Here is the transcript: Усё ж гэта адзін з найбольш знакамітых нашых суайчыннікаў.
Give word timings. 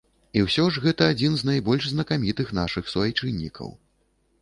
Усё 0.43 0.63
ж 0.77 0.81
гэта 0.85 1.09
адзін 1.13 1.37
з 1.41 1.47
найбольш 1.51 1.83
знакамітых 1.93 2.47
нашых 2.63 2.91
суайчыннікаў. 2.97 3.75